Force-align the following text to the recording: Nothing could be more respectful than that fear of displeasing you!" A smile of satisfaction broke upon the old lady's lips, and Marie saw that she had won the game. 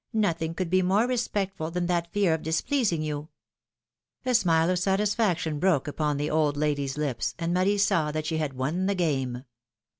Nothing 0.13 0.55
could 0.55 0.71
be 0.71 0.81
more 0.81 1.05
respectful 1.05 1.69
than 1.69 1.85
that 1.85 2.11
fear 2.11 2.33
of 2.33 2.41
displeasing 2.41 3.03
you!" 3.03 3.29
A 4.25 4.33
smile 4.33 4.71
of 4.71 4.79
satisfaction 4.79 5.59
broke 5.59 5.87
upon 5.87 6.17
the 6.17 6.27
old 6.31 6.57
lady's 6.57 6.97
lips, 6.97 7.35
and 7.37 7.53
Marie 7.53 7.77
saw 7.77 8.09
that 8.11 8.25
she 8.25 8.37
had 8.37 8.53
won 8.53 8.87
the 8.87 8.95
game. 8.95 9.43